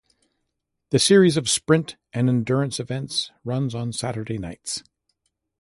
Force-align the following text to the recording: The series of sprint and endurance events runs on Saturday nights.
The 0.89 0.97
series 0.97 1.37
of 1.37 1.47
sprint 1.47 1.95
and 2.11 2.27
endurance 2.27 2.79
events 2.79 3.29
runs 3.45 3.75
on 3.75 3.93
Saturday 3.93 4.39
nights. 4.39 4.81